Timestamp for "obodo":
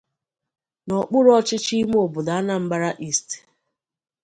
2.05-2.31